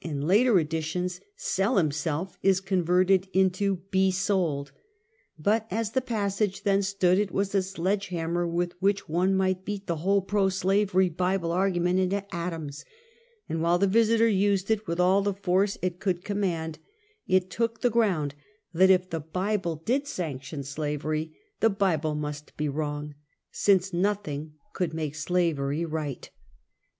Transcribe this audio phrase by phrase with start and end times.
[0.00, 4.70] In later editions," sell himself" is converted into "be sold,"
[5.36, 9.64] but as the passage then stood it was a sledge hammer with which one might
[9.64, 12.84] beat the whole pro slavery Bible argument into atoms,
[13.48, 16.78] and while the Visiter used it with all the force it could command,
[17.26, 18.30] it took the gronnd
[18.72, 23.16] that if the Bible did sanction slavery, the Bible must be wrong,
[23.50, 26.30] since nothing could make slavery right.